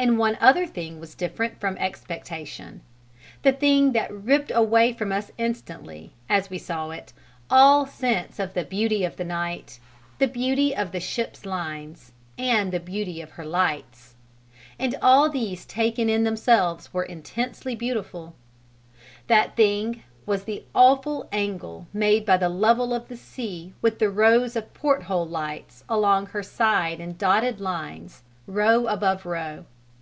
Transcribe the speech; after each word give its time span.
And 0.00 0.16
one 0.16 0.38
other 0.40 0.64
thing 0.64 1.00
was 1.00 1.16
different 1.16 1.58
from 1.58 1.76
expectation: 1.78 2.82
the 3.42 3.50
thing 3.52 3.90
that 3.94 4.12
ripped 4.12 4.52
away 4.54 4.92
from 4.92 5.10
us 5.10 5.32
instantly, 5.36 6.12
as 6.28 6.48
we 6.48 6.56
saw 6.56 6.90
it, 6.92 7.12
all 7.50 7.84
sense 7.84 8.38
of 8.38 8.54
the 8.54 8.62
beauty 8.64 9.04
of 9.04 9.16
the 9.16 9.24
night, 9.24 9.80
the 10.20 10.28
beauty 10.28 10.72
of 10.72 10.92
the 10.92 11.00
ship's 11.00 11.44
lines, 11.44 12.12
and 12.38 12.70
the 12.70 12.78
beauty 12.78 13.20
of 13.20 13.32
her 13.32 13.44
lights, 13.44 14.14
and 14.78 14.94
all 15.02 15.28
these 15.28 15.66
taken 15.66 16.08
in 16.08 16.22
themselves 16.22 16.94
were 16.94 17.02
intensely 17.02 17.74
beautiful, 17.74 18.36
that 19.26 19.56
thing 19.56 20.04
was 20.26 20.44
the 20.44 20.62
awful 20.76 21.28
angle 21.32 21.88
made 21.92 22.24
by 22.24 22.36
the 22.36 22.48
level 22.48 22.94
of 22.94 23.08
the 23.08 23.16
sea 23.16 23.74
with 23.82 23.98
the 23.98 24.10
rows 24.10 24.54
of 24.54 24.72
porthole 24.74 25.26
lights 25.26 25.82
along 25.88 26.26
her 26.26 26.42
side 26.44 27.00
in 27.00 27.16
dotted 27.16 27.58
lines, 27.60 28.22
row 28.46 28.86
above 28.86 29.26
row. 29.26 29.64